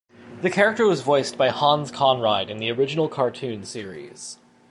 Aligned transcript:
The 0.41 0.49
character 0.49 0.87
was 0.87 1.01
voiced 1.01 1.37
by 1.37 1.49
Hans 1.49 1.91
Conried 1.91 2.49
in 2.49 2.57
the 2.57 2.71
original 2.71 3.07
cartoon 3.07 3.63
series. 3.65 4.39